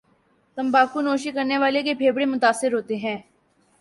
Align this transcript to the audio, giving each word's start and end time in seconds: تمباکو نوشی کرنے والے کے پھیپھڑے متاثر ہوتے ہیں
تمباکو 0.57 1.01
نوشی 1.01 1.31
کرنے 1.35 1.57
والے 1.57 1.81
کے 1.83 1.93
پھیپھڑے 1.99 2.25
متاثر 2.25 2.73
ہوتے 2.73 2.95
ہیں 3.03 3.17